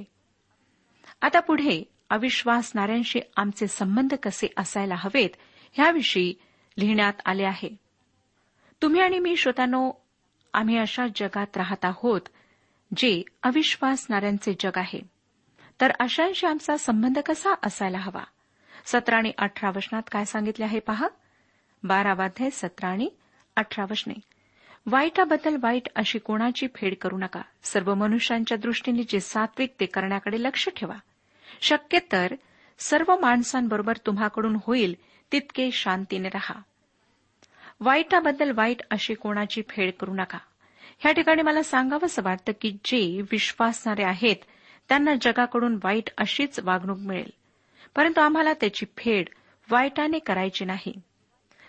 आता 1.22 1.40
पुढे 1.40 1.84
अविश्वासणाऱ्यांशी 2.10 3.20
आमचे 3.38 3.68
संबंध 3.68 4.14
कसे 4.24 4.48
असायला 4.58 4.96
हवेत 4.98 5.30
ह्याविषयी 5.74 6.34
लिहिण्यात 6.78 7.14
आले 7.26 7.44
आहे. 7.44 7.76
तुम्ही 8.82 9.02
आणि 9.02 9.20
मी 9.20 9.36
श्रोतानो 9.36 9.91
आम्ही 10.54 10.78
अशा 10.78 11.06
जगात 11.15 11.58
राहत 11.58 11.86
आहोत 11.86 12.22
जे 12.98 13.24
अविश्वासणाऱ्यांचे 13.44 14.54
जग 14.60 14.72
आहे. 14.76 15.00
तर 15.82 15.91
अशांशी 16.00 16.48
आमचा 16.48 16.78
संबंध 16.78 17.20
कसा 17.20 17.50
असायला 17.63 17.98
हवा? 17.98 18.24
सतरा 18.86 19.17
आणि 19.17 19.32
अठरा 19.38 19.70
वचनात 19.70 20.02
काय 20.12 20.26
सांगितले 20.26 20.65
आहे 20.65 20.80
पहा? 20.80 21.08
बारावाध्याय 21.84 22.50
सतरा 22.50 22.88
आणि 22.88 23.10
अठरा 23.56 23.84
वचने. 23.84 24.13
वाईटाबद्दल 24.86 25.58
वाईट 25.62 25.88
अशी 25.96 26.20
कोणाची 26.20 26.67
फेड 26.76 26.96
करू 27.02 27.17
नका. 27.17 27.41
सर्व 27.63 27.94
मनुष्यांच्या 27.94 28.58
दृष्टीने 28.58 29.04
जे 29.04 29.20
सात्विक 29.20 29.74
ते 29.80 29.86
करण्याकडे 29.86 30.44
लक्ष 30.44 30.70
ठेवा. 30.78 30.96
शक्य 31.62 32.00
तर 32.12 32.36
सर्व 32.80 33.15
माणसांबरोबर 33.20 33.94
तुम्हाकडून 34.06 34.58
होईल 34.67 34.96
तितके 35.32 35.72
शांतीने 35.72 36.30
रहा. 36.30 36.60
वाईटाबद्दल 37.84 38.52
वाईट 38.52 38.82
अशी 38.91 39.13
कोणाची 39.13 39.62
फेड 39.70 39.91
करू 40.00 40.13
नका. 40.13 40.38
ह्या 41.00 41.12
ठिकाणी 41.12 41.41
मला 41.41 41.63
सांगावंसं 41.63 42.24
वाटतं 42.24 42.52
की 42.62 42.78
जे 42.86 43.22
विश्वासणारे 43.22 44.04
आहेत 44.04 44.36
त्यांना 44.89 45.12
जगाकडून 45.22 45.80
वाईट 45.84 46.10
अशीच 46.17 46.60
वागणूक 46.60 46.98
मिळेल. 46.98 47.30
परंतु 47.96 48.22
आम्हाला 48.22 48.54
त्याची 48.54 48.86
फेड 48.98 49.30
वाईटाने 49.72 50.20
करायची 50.20 50.65
नाही. 50.65 51.02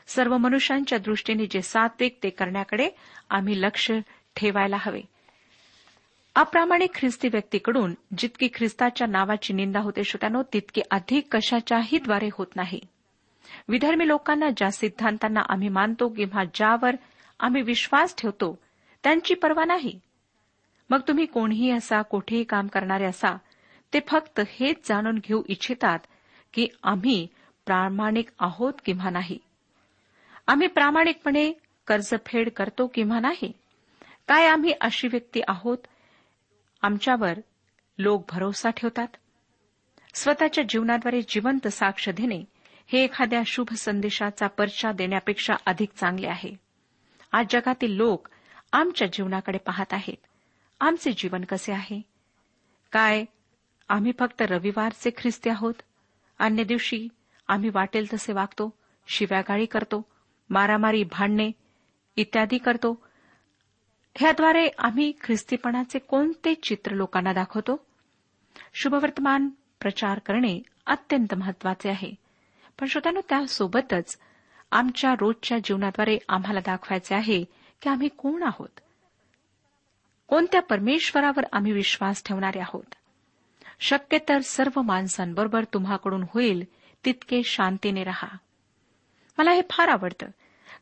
सर्व 0.06 0.36
मनुष्यांच्या 0.36 0.98
दृष्टीने 0.98 1.46
जे 1.46 1.62
सात्विक 1.62 2.18
ते 2.22 2.30
करण्याकडे 2.30 2.90
आम्ही 3.30 3.62
लक्ष 3.62 3.92
ठेवायला 4.36 4.76
हवे. 4.80 5.00
अप्रामाणिक 6.34 6.94
ख्रिस्ती 6.94 7.28
व्यक्तीकडून 7.28 7.94
जितकी 8.18 8.48
ख्रिस्ताच्या 8.54 9.06
नावाची 9.06 9.52
निंदा 9.52 9.80
होते 9.80 10.04
श्रोत्यानो 10.04 10.42
तितकी 10.52 10.80
अधिक 10.90 11.36
कशाच्याही 11.36 11.98
द्वारे 11.98 12.28
होत 12.32 12.46
नाही. 12.56 12.80
विधर्मी 13.68 14.08
लोकांना 14.08 14.50
ज्या 14.56 14.70
सिद्धांतांना 14.70 15.40
आम्ही 15.48 15.68
मानतो 15.68 16.08
किंवा 16.08 16.44
ज्यावर 16.54 16.96
आम्ही 17.40 17.62
विश्वास 17.62 18.14
ठेवतो 18.18 18.58
त्यांची 19.02 19.34
पर्वा 19.34 19.64
नाही. 19.64 20.00
मग 20.90 21.00
तुम्ही 21.08 21.26
कोणीही 21.26 21.70
असा 21.70 22.02
कोठेही 22.02 22.44
काम 22.44 22.66
करणारे 22.66 23.04
असा 23.04 23.36
ते 23.92 24.00
फक्त 24.08 24.40
हेच 24.48 24.88
जाणून 24.88 25.18
घेऊ 25.18 25.42
इच्छितात 25.48 25.98
की 26.52 26.68
आम्ही 26.82 27.28
प्रामाणिक 27.66 28.28
आहोत 28.38 28.72
किंवा 28.84 29.10
नाही. 29.10 29.38
आम्ही 30.46 30.66
प्रामाणिकपणे 30.66 31.52
कर्जफेड 31.86 32.50
करतो 32.50 32.86
किंवा 32.86 33.20
नाही. 33.20 33.52
काय 34.28 34.46
आम्ही 34.46 34.72
अशी 34.80 35.08
व्यक्ती 35.08 35.40
आहोत? 35.48 35.78
आमच्यावर 36.82 37.32
लोक 37.98 38.24
भरोसा 38.32 38.70
ठेवतात. 38.70 39.06
स्वतःच्या 40.14 40.64
जीवनाद्वारे 40.68 41.20
जिवंत 41.28 41.68
साक्ष 41.68 42.08
देणे 42.08 42.44
हे 42.86 43.04
एखाद्या 43.04 43.42
शुभ 43.46 43.74
संदेशाचा 43.74 44.46
पर्चा 44.46 44.92
देण्यापेक्षा 44.92 45.54
अधिक 45.66 45.88
चांगले 45.96 46.26
आहे. 46.26 46.56
आज 47.32 47.46
जगातील 47.50 47.92
लोक 47.92 48.28
आमच्या 48.72 49.08
जीवनाकडे 49.08 49.58
पाहत 49.58 49.92
आहेत. 49.92 50.26
आमचे 50.80 51.12
जीवन 51.12 51.44
कसे 51.44 51.72
आहे? 51.72 52.02
काय 52.92 53.24
आम्ही 53.88 54.12
फक्त 54.18 54.42
रविवारचे 54.42 55.10
ख्रिस्ती 55.18 55.50
आहोत? 55.50 55.74
अन्य 56.38 56.64
दिवशी 56.64 57.08
आम्ही 57.48 57.70
वाटेल 57.74 58.06
तसे 58.14 58.32
वागतो 58.32 58.78
शिव्यागाळी 59.08 59.66
करतो 59.66 60.06
मारामारी 60.50 61.04
भांडणे 61.04 61.50
इत्यादी 62.16 62.58
करतो. 62.58 63.06
ह्याद्वारे 64.16 64.68
आम्ही 64.78 65.12
ख्रिस्तीपणाचे 65.20 65.98
कोणते 65.98 66.54
चित्र 66.54 66.92
लोकांना 66.92 67.32
दाखवतो? 67.32 67.86
शुभवर्तमान 68.74 69.48
प्रचार 69.80 70.18
करणे 70.18 70.62
अत्यंत 70.86 71.34
महत्त्वाचे 71.34 71.90
आहे. 71.90 72.21
पण 72.80 72.86
श्रोत्यानो 72.86 73.20
त्यासोबतच 73.28 74.18
आमच्या 74.70 75.14
रोजच्या 75.20 75.58
जीवनाद्वारे 75.58 76.18
आम्हाला 76.28 76.60
दाखवायचे 76.60 77.14
आहे 77.14 77.44
की 77.82 77.88
आम्ही 77.88 78.08
कोण 78.08 78.42
आहोत. 78.42 78.80
कोणत्या 80.28 80.62
परमेश्वरावर 80.62 81.44
आम्ही 81.52 81.72
विश्वास 81.72 82.22
ठेवणारे 82.24 82.60
आहोत? 82.60 82.94
शक्य 83.80 84.18
तर 84.28 84.38
सर्व 84.40 84.82
माणसांबरोबर 84.82 85.64
तुम्हाकडून 85.64 86.24
होईल 86.34 86.64
तितके 87.04 87.42
शांतीने 87.44 88.04
रहा. 88.04 88.36
मला 89.38 89.50
हे 89.50 89.62
फार 89.70 89.88
आवडतं 89.88 90.26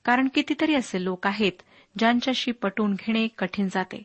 कारण 0.04 0.28
कितीतरी 0.34 0.74
असे 0.74 1.04
लोक 1.04 1.26
आहेत 1.26 1.52
ज्यांच्याशी 1.98 2.52
पटवून 2.52 2.94
घेणे 2.94 3.28
कठीण 3.28 3.68
जाते 3.72 4.02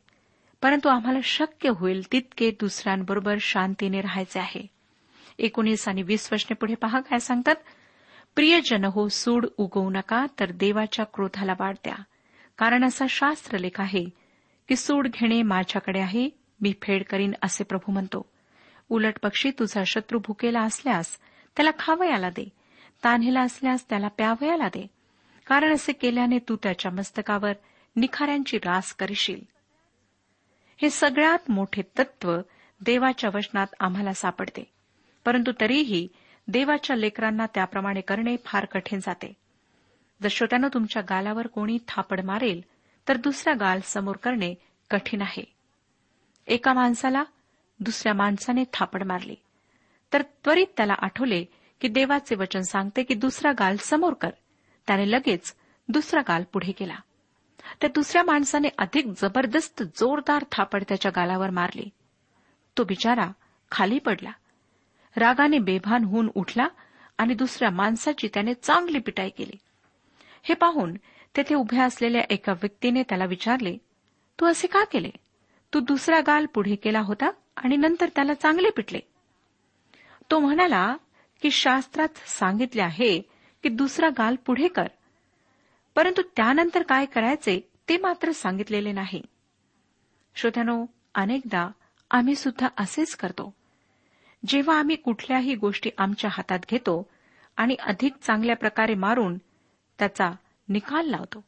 परंतु 0.62 0.89
आम्हाला 0.89 1.19
शक्य 1.24 1.69
होईल 1.69 2.12
तितके 2.12 2.52
दुसऱ्यांबरोबर 2.52 3.38
शांतीने 3.41 4.02
राहायचे 4.02 4.39
आहे. 4.39 4.67
एकोणीस 5.39 5.88
आणि 5.88 6.02
वीस 6.02 6.30
वर्षने 6.32 6.54
पुढे 6.54 6.76
पहा 6.76 7.00
काय 7.00 7.19
सांगतात? 7.19 7.56
प्रियजन 8.36 8.86
हो 8.86 9.08
सूड 9.08 9.45
उगवू 9.58 9.89
नका 9.89 10.26
तर 10.39 10.52
देवाच्या 10.52 11.06
क्रोधाला 11.06 11.54
वाढ 11.60 11.74
द्या. 11.74 11.95
कारण 12.58 12.84
असा 12.84 13.06
शास्त्रलेख 13.10 13.82
आहे 13.82 14.06
की 14.67 14.76
सूड 14.76 15.08
घेणे 15.08 15.41
माझ्याकडे 15.41 16.00
आहे 16.00 16.30
मी 16.62 16.74
फेड 16.82 17.04
करीन 17.04 17.34
असे 17.41 17.63
प्रभू 17.63 17.91
म्हणतो. 17.91 18.30
उलट 18.89 19.13
पक्षी 19.24 19.52
तुझा 19.52 19.84
शत्रू 19.84 20.19
भुकेला 20.19 20.62
असल्यास 20.62 21.19
त्याला 21.56 21.71
खावयाला 21.80 22.30
दे. 22.30 22.50
तान्हेला 23.04 23.41
असल्यास 23.41 23.89
त्याला 23.89 24.08
प्यावयाला 24.08 24.67
दे. 24.67 24.88
कारण 25.48 25.74
असे 25.74 25.91
केल्याने 25.91 26.39
तू 26.39 26.56
त्याच्या 26.63 26.91
मस्तकावर 26.91 27.54
निखाऱ्यांची 27.95 28.58
रास 28.58 28.93
करशील. 28.93 29.41
हे 30.82 30.89
सगळ्यात 30.89 31.52
मोठे 31.52 31.82
तत्व 32.00 32.38
देवाच्या 32.82 33.30
वचनात 33.34 33.67
आम्हाला 33.80 34.13
सापडते. 34.13 34.71
परंतु 35.26 35.52
तरीही 35.62 36.08
देवाच्या 36.47 36.95
लेकरांना 36.95 37.45
त्याप्रमाणे 37.45 38.01
करणे 38.01 38.36
फार 38.45 38.65
कठीण 38.65 38.99
जाते. 38.99 39.34
जर 40.23 40.29
श्रोत्यानं 40.31 40.67
तुमच्या 40.67 41.01
गालावर 41.01 41.47
कोणी 41.47 41.77
थापड 41.88 42.21
मारेल 42.21 42.62
तर 43.08 43.17
दुसरा 43.17 43.53
गाल 43.53 43.79
समोर 43.84 44.15
करणे 44.15 44.55
कठीण 44.89 45.21
आहे. 45.21 45.43
एका 46.47 46.73
माणसाला 46.73 47.23
दुसऱ्या 47.79 48.13
माणसाने 48.13 48.63
थापड 48.73 49.03
मारली 49.03 49.36
तर 50.13 50.21
त्वरित 50.21 50.67
त्याला 50.77 50.93
आठवले 50.97 51.45
की 51.81 51.88
देवाचे 51.88 52.36
वचन 52.36 52.62
सांगते 52.62 53.03
की 53.03 53.13
दुसरा 53.13 53.51
गाल 53.51 53.75
समोर 53.79 54.13
कर. 54.13 54.29
त्याने 54.88 55.12
लगेच 55.12 55.55
दुसरा 55.89 56.21
गाल 56.27 56.43
पुढे 56.43 56.71
केला. 56.71 56.95
त्या 57.81 57.89
दुसऱ्या 57.95 58.23
माणसाने 58.23 58.67
अधिक 58.77 59.05
जबरदस्त 59.21 59.84
जोरदार 59.84 60.45
थापड 60.51 60.84
त्याच्या 60.88 61.12
गालावर 61.15 61.49
मारली. 61.49 61.89
तो 62.77 62.84
बिचारा 62.84 63.31
खाली 63.71 63.99
पडला. 63.99 64.31
रागाने 65.17 65.60
बेभान 65.60 66.04
होऊन 66.04 66.32
उठला 66.36 66.67
आणि 67.17 67.34
दुसऱ्या 67.34 67.69
माणसाची 67.69 68.28
त्याने 68.34 68.54
चांगली 68.54 68.99
पिटाई 68.99 69.30
केली. 69.30 69.58
हे 70.43 70.56
पाहून 70.56 70.93
तेथे 71.38 71.56
उभ्या 71.56 71.84
असलेल्या 71.84 72.21
एका 72.30 72.51
व्यक्तीने 72.51 73.04
त्याला 73.04 73.25
विचारले 73.25 73.78
तू 74.39 74.45
असे 74.45 74.67
का 74.67 74.84
केले? 74.84 75.10
तू 75.73 75.80
दुसरा 75.80 76.19
गाल 76.21 76.45
पुढे 76.45 76.75
केला 76.75 76.99
होता 76.99 77.30
आणि 77.58 77.78
नंतर 77.78 78.10
त्याला 78.15 78.34
चांगले 78.34 78.69
पिटले. 78.69 78.99
तो 80.32 80.39
म्हणाला 80.39 80.97
की 81.41 81.51
शास्त्रात 81.51 82.10
सांगितले 82.15 82.82
आहे 82.82 83.21
की 83.63 83.69
दुसरा 83.69 84.10
गाल 84.10 84.36
पुढे 84.36 84.67
कर 84.67 84.88
परंतु 85.95 86.21
त्यानंतर 86.21 86.82
काय 86.82 87.06
करायचे 87.06 87.69
ते 87.89 87.97
मात्र 87.97 88.32
सांगितलेले 88.32 88.91
नाही. 88.91 89.21
श्रोत्यानो 90.36 90.86
अनेकदा 91.15 91.71
आम्ही 92.12 92.36
सुद्धा 92.36 92.67
असेच 92.78 93.15
करतो. 93.15 93.56
जेव्हा 94.47 94.79
आम्ही 94.79 94.95
कुठल्याही 94.95 95.55
गोष्टी 95.55 95.89
आमच्या 95.97 96.29
हातात 96.34 96.60
घेतो 96.69 97.10
आणि 97.58 97.75
अधिक 97.79 98.13
चांगल्या 98.21 98.55
प्रकारे 98.55 98.95
मारून 98.95 99.38
त्याचा 99.99 100.31
निकाल 100.69 101.10
लावतो. 101.10 101.43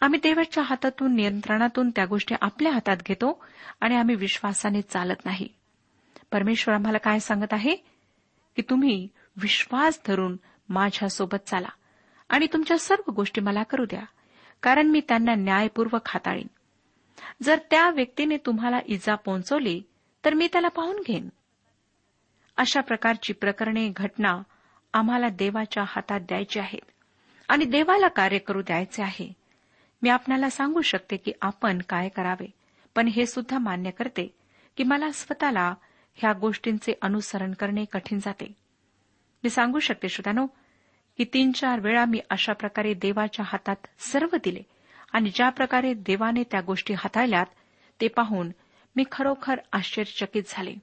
आम्ही 0.00 0.20
देवाच्या 0.22 0.62
हातातून 0.62 1.14
नियंत्रणातून 1.14 1.90
त्या 1.90 2.06
गोष्टी 2.06 2.34
आपल्या 2.40 2.72
हातात 2.72 2.96
घेतो 3.06 3.44
आणि 3.80 3.96
आम्ही 3.96 4.14
विश्वासाने 4.14 4.82
चालत 4.82 5.24
नाही. 5.24 5.48
परमेश्वर 6.32 6.74
आम्हाला 6.74 6.98
काय 6.98 7.18
सांगत 7.18 7.52
आहे? 7.52 7.76
की 8.56 8.62
तुम्ही 8.62 9.08
विश्वास 9.36 10.00
धरून 10.06 10.36
माझ्यासोबत 10.68 11.48
चाला 11.48 11.68
आणि 12.28 12.46
तुमच्या 12.52 12.78
सर्व 12.78 13.10
गोष्टी 13.10 13.40
मला 13.40 13.62
करू 13.62 13.84
द्या 13.84 14.02
कारण 14.62 14.86
मी 14.86 15.00
त्यांना 15.00 15.34
न्यायपूर्वक 15.34 16.00
हाताळीन. 16.06 16.46
जर 17.42 17.58
त्या 17.70 17.90
व्यक्तीने 17.90 18.36
तुम्हाला 18.36 18.78
इजा 18.86 19.14
पोहोचवली 19.14 19.82
तर 20.24 20.34
मी 20.34 20.48
त्याला 20.52 20.68
पाहून 20.68 21.02
घेईन. 21.06 21.28
अशा 22.56 22.80
प्रकारची 22.80 23.32
प्रकरणे 23.32 23.88
घटना 23.88 24.42
आम्हाला 24.92 25.28
देवाच्या 25.28 25.84
हातात 25.86 26.20
द्यायची 26.20 26.58
आहेत 26.58 26.90
आणि 27.48 27.64
देवाला 27.64 28.08
कार्य 28.08 28.38
करू 28.38 28.62
द्यायचे 28.62 29.02
आहे. 29.02 29.32
मी 30.02 30.08
आपणाला 30.08 30.50
सांगू 30.50 30.80
शकते 30.80 31.16
की 31.16 31.32
आपण 31.42 31.78
काय 31.88 32.08
करावे 32.08 32.46
पण 32.94 33.08
हे 33.08 33.26
सुद्धा 33.26 33.58
मान्य 33.58 33.90
करते 33.90 34.26
की 34.76 34.84
मला 34.84 35.10
स्वतःला 35.10 35.74
ह्या 36.14 36.32
गोष्टींचे 36.32 36.94
अनुसरण 37.02 37.52
करणे 37.52 37.84
कठीण 37.84 38.18
जाते. 38.18 38.52
मी 39.44 39.50
सांगू 39.50 39.78
शकते 39.78 40.08
श्रोत्यानो 40.08 40.46
की 41.18 41.24
तीन 41.24 41.52
चार 41.52 41.80
वेळा 41.80 42.04
मी 42.04 42.20
अशा 42.30 42.52
प्रकारे 42.52 42.94
देवाच्या 42.94 43.44
हातात 43.48 43.86
सर्व 43.98 44.36
दिले 44.44 44.62
आणि 45.12 45.30
ज्या 45.34 45.48
प्रकारे 45.48 45.92
देवाने 45.94 46.42
त्या 46.42 46.60
गोष्टी 46.60 46.94
हाताळल्यात 46.94 47.46
ते 48.00 48.08
पाहून 48.08 48.50
मी 48.96 49.04
खरोखर 49.12 49.60
आश्चर्यचकित 49.72 50.42
झाले. 50.48 50.74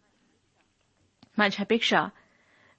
माझ्यापेक्षा. 1.38 2.06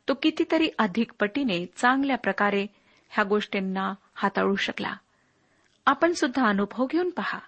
तो 0.08 0.14
कितीतरी 0.14 0.68
अधिक 0.78 1.12
पटीने 1.20 1.66
चांगल्या 1.76 2.16
प्रकारे 2.16 2.66
ह्या 3.08 3.24
गोष्टींना 3.24 3.94
हाताळू 4.14 4.54
शकला. 4.54 4.94
आपण 5.86 6.12
सुद्धा 6.12 6.46
अनुभव 6.46 6.86
घेऊन 6.86 7.10
पहा. 7.10 7.38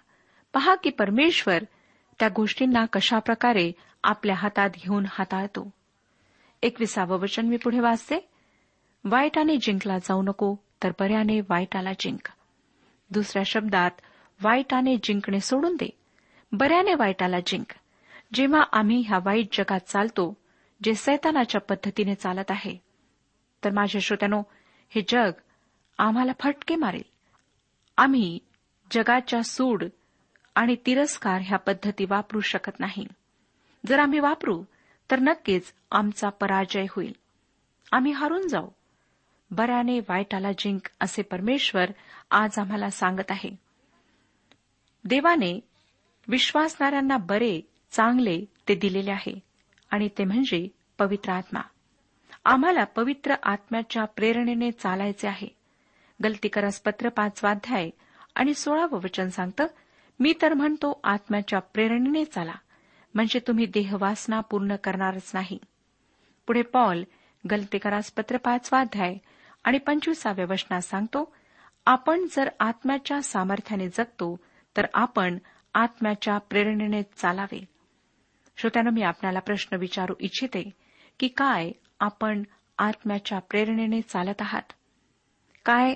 पहा 0.53 0.75
की 0.75 0.89
परमेश्वर 0.89 1.63
त्या 2.19 2.29
गोष्टींना 2.35 2.85
कशाप्रकारे 2.85 3.71
आपल्या 4.03 4.35
हातात 4.35 4.69
घेऊन 4.69 5.05
हाताळतो. 5.09 5.69
एकविसावं 6.61 7.17
वचन 7.19 7.45
मी 7.45 7.57
पुढे 7.57 7.79
वाचते. 7.79 8.29
वाईटाने 9.05 9.57
जिंकला 9.57 9.97
जाऊ 9.97 10.21
नको 10.21 10.55
तर 10.83 10.91
बऱ्याने 10.99 11.41
वाईटाला 11.41 11.91
जिंक. 11.99 12.29
दुसऱ्या 13.09 13.43
शब्दात 13.43 13.91
वाईटाने 14.43 14.95
जिंकणे 15.03 15.39
सोडून 15.39 15.75
दे. 15.75 15.89
बऱ्याने 16.51 16.93
वाईटाला 16.93 17.37
जिंक. 17.45 17.73
जेव्हा 18.33 18.63
आम्ही 18.71 19.01
ह्या 19.01 19.17
वाईट 19.23 19.47
जगात 19.53 19.79
चालतो 19.79 20.37
जे 20.83 20.95
सैतानाच्या 20.95 21.61
पद्धतीने 21.61 22.15
चालत 22.15 22.51
आहे. 22.51 22.77
तर 23.63 23.71
माझ्या 23.71 24.01
श्रोत्यानो 24.01 24.43
हे 24.89 25.01
जग 25.07 25.31
आम्हाला 25.97 26.31
फटके 26.39 26.75
मारेल. 26.75 27.03
आम्ही 27.97 28.39
जगाच्या 28.91 29.43
सूड 29.43 29.83
आणि 30.55 30.75
तिरस्कार 30.85 31.41
ह्या 31.43 31.57
पद्धती 31.57 32.05
वापरू 32.05 32.39
शकत 32.39 32.79
नाही. 32.79 33.07
जर 33.85 33.99
आम्ही 33.99 34.19
वापरू 34.19 34.63
तर 35.11 35.19
नक्कीच 35.19 35.73
आमचा 35.91 36.29
पराजय 36.29 36.85
होईल. 36.89 37.15
आम्ही 37.91 38.11
हारून 38.11 38.47
जाऊ. 38.47 38.69
बऱ्याने 39.51 39.99
वाईटाला 39.99 40.51
जिंक 40.51 40.89
असे 40.99 41.21
परमेश्वर 41.21 41.91
आज 42.31 42.59
आम्हाला 42.59 42.89
सांगत 42.89 43.31
आहे. 43.31 43.55
देवाने 45.05 45.59
विश्वासणाऱ्यांना 46.27 47.17
बरे 47.17 47.61
चांगले 47.91 48.45
ते 48.67 48.75
दिलेले 48.75 49.11
आहे. 49.11 49.44
आणि 49.89 50.09
ते 50.17 50.23
म्हणजे 50.23 50.67
पवित्र 50.97 51.31
आत्मा. 51.31 51.61
आम्हाला 52.45 52.83
पवित्र 52.83 53.35
आत्म्याच्या 53.43 54.05
प्रेरणेने 54.05 54.71
चालायचे 54.71 55.27
आहे. 55.27 55.47
गलतीकरस 56.23 56.79
पत्र 56.79 57.09
पाचवाध्याय 57.09 57.89
आणि 58.35 58.53
सोळावं 58.53 58.99
वचन 59.03 59.29
सांगतं 59.29 59.67
मी 60.19 60.33
तर 60.41 60.53
म्हणतो 60.53 60.99
आत्म्याच्या 61.03 61.59
प्रेरणेने 61.59 62.25
चाला 62.25 62.53
म्हणजे 63.13 63.39
तुम्ही 63.39 63.65
देहवासना 63.65 64.39
पूर्ण 64.39 64.75
करणारच 64.75 65.31
नाही. 65.33 65.57
पुढे 66.47 66.61
पॉल 66.61 67.03
गलतीकरास 67.51 68.11
पत्र 68.11 68.37
पाचवाध्याय 68.37 69.17
आणि 69.63 69.77
पंचवीसाव्या 69.77 70.45
वचनात 70.49 70.81
सांगतो 70.81 71.33
आपण 71.85 72.25
जर 72.31 72.49
आत्म्याच्या 72.59 73.21
सामर्थ्याने 73.21 73.89
जगतो 73.89 74.39
तर 74.77 74.85
आपण 74.93 75.37
आत्म्याच्या 75.73 76.37
प्रेरणेने 76.37 77.03
चालावे. 77.03 77.65
श्रोत्यानं 78.57 78.89
मी 78.89 79.01
आपल्याला 79.01 79.39
प्रश्न 79.39 79.77
विचारू 79.77 80.13
इच्छिते 80.19 80.69
की 81.19 81.27
काय 81.27 81.71
आपण 81.99 82.43
आत्म्याच्या 82.77 83.39
प्रेरणेने 83.39 84.01
चालत 84.01 84.41
आहात? 84.41 84.73
काय 85.65 85.93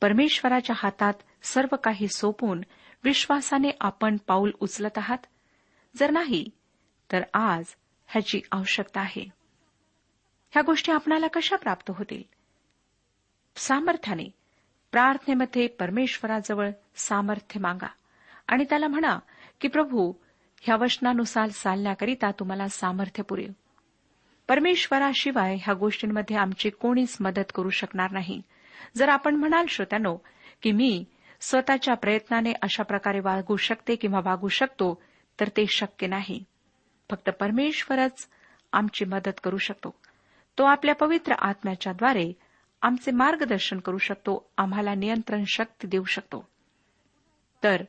परमेश्वराच्या 0.00 0.76
हातात 0.78 1.12
सर्व 1.42 1.76
काही 1.76 2.08
सोपून 2.08 2.60
विश्वासाने 3.04 3.70
आपण 3.80 4.16
पाऊल 4.16 4.50
उचलत 4.60 4.98
आहात? 4.98 5.18
जर 5.96 6.10
नाही 6.10 6.50
तर 7.12 7.22
आज 7.34 7.64
ह्याची 8.08 8.40
आवश्यकता 8.52 9.00
आहे. 9.00 9.30
ह्या 10.50 10.62
गोष्टी 10.66 10.92
आपणाला 10.92 11.26
कशा 11.26 11.56
प्राप्त 11.56 11.90
होतील? 11.90 12.22
सामर्थ्याने 13.56 14.30
प्रार्थनेमध्ये 14.92 15.66
परमेश्वराजवळ 15.66 16.70
सामर्थ्य 16.96 17.60
मागा 17.60 17.88
आणि 18.46 18.64
त्याला 18.64 18.88
म्हणा 18.88 19.18
की 19.60 19.68
प्रभू 19.68 20.12
ह्या 20.60 20.76
वचनानुसार 20.76 21.48
चालण्याकरिता 21.48 22.30
तुम्हाला 22.30 22.68
सामर्थ्य 22.68 23.22
पुरेल. 23.22 23.52
परमेश्वराशिवाय 24.48 25.54
ह्या 25.54 25.74
गोष्टींमध्ये 25.74 26.36
आमची 26.36 26.70
कोणीच 26.70 27.16
मदत 27.20 27.52
करू 27.54 27.70
शकणार 27.70 28.10
नाही. 28.10 28.42
जर 28.96 29.08
आपण 29.08 29.34
म्हणाल 29.34 29.66
श्रोत्यानो 29.68 30.16
की 30.62 30.72
मी 30.72 31.04
स्वतःच्या 31.40 31.94
प्रयत्नाने 31.94 32.52
अशा 32.62 32.82
प्रकारे 32.82 33.20
वागू 33.20 33.56
शकते 33.56 33.96
किंवा 33.96 34.20
वागू 34.24 34.48
शकतो 34.48 35.02
तर 35.40 35.48
ते 35.48 35.66
शक्य 35.66 36.06
नाही. 36.06 36.44
फक्त 37.10 37.30
परमेश्वरच 37.30 38.28
आमची 38.72 39.04
मदत 39.04 39.40
करू 39.44 39.58
शकतो. 39.58 39.94
तो 40.58 40.64
आपल्या 40.64 40.94
पवित्र 40.94 41.32
आत्म्याच्याद्वारे 41.32 42.32
आमचे 42.82 43.10
मार्गदर्शन 43.10 43.78
करू 43.78 43.98
शकतो 43.98 44.50
आम्हाला 44.56 44.94
नियंत्रण 44.94 45.44
शक्ती 45.46 45.88
देऊ 45.88 46.04
शकतो. 46.04 46.48
तर 47.62 47.82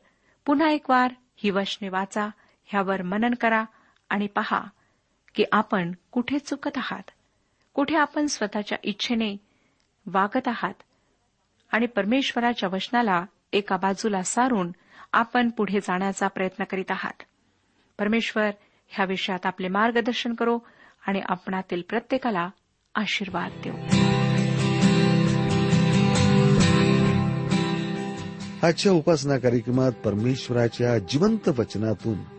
पुन्हा 0.46 0.70
एक 0.70 0.90
वार 0.90 1.12
ही 1.38 1.50
वचने 1.50 1.90
वाचा. 1.90 2.30
ह्यावर 2.70 3.02
मनन 3.02 3.34
करा 3.34 3.64
आणि 4.10 4.28
पहा 4.28 4.62
की 5.36 5.44
आपण 5.52 5.92
कुठे 6.12 6.40
चुकत 6.40 6.78
आहात. 6.78 7.12
कुठे 7.74 7.96
आपण 7.96 8.26
स्वतःच्या 8.26 8.78
इच्छेने 8.84 9.38
वागत 10.06 10.48
आहात. 10.48 10.74
आणि 11.72 11.86
परमेश्वराच्या 11.86 12.70
वचनाला 12.70 13.26
एका 13.54 13.78
बाजूला 13.78 14.24
सारून 14.24 14.72
आपण 15.14 15.50
पुढे 15.50 15.80
जाण्याचा 15.80 16.28
प्रयत्न 16.28 16.64
करीत 16.64 16.92
आहात. 16.92 17.24
परमेश्वर 18.00 18.50
ह्या 18.88 19.06
विषयात 19.06 19.46
आपले 19.46 19.68
मार्गदर्शन 19.68 20.34
करो 20.34 20.60
आणि 21.08 21.22
आपणातील 21.26 21.82
प्रत्येकाला 21.90 22.50
आशीर्वाद 22.96 23.52
देऊ. 23.66 23.78
आजच्या 28.68 28.92
उपासना 28.92 29.38
कार्यक्रमात 29.38 29.92
परमेश्वराच्या 29.92 31.00
जिवंत 31.00 31.48
वचनातून 31.48 32.39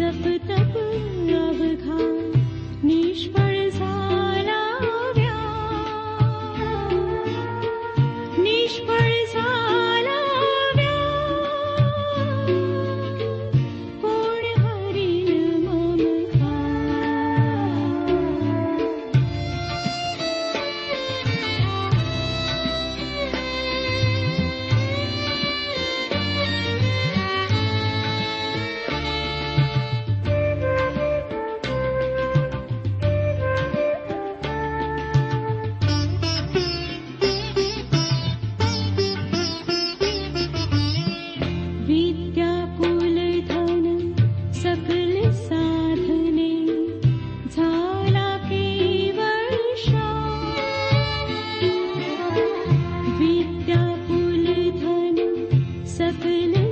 जब 0.00 0.22
तक 0.48 0.72
नव 1.28 1.58
घा 1.74 2.19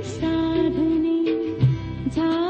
साधने 0.03 1.17
झा 2.09 2.48